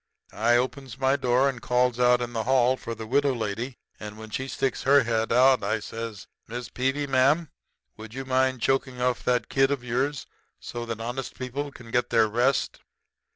I 0.33 0.57
opens 0.57 0.97
my 0.97 1.15
door 1.15 1.47
and 1.47 1.61
calls 1.61 1.99
out 1.99 2.21
in 2.23 2.33
the 2.33 2.45
hall 2.45 2.75
for 2.75 2.95
the 2.95 3.05
widow 3.05 3.35
lady, 3.35 3.77
and 3.99 4.17
when 4.17 4.31
she 4.31 4.47
sticks 4.47 4.81
her 4.81 5.03
head 5.03 5.31
out, 5.31 5.63
I 5.63 5.79
says: 5.79 6.25
'Mrs. 6.49 6.73
Peevy, 6.73 7.05
ma'am, 7.05 7.51
would 7.97 8.15
you 8.15 8.25
mind 8.25 8.63
choking 8.63 8.99
off 8.99 9.23
that 9.25 9.47
kid 9.47 9.69
of 9.69 9.83
yours 9.83 10.25
so 10.59 10.87
that 10.87 10.99
honest 10.99 11.37
people 11.37 11.71
can 11.71 11.91
get 11.91 12.09
their 12.09 12.27
rest?' 12.27 12.79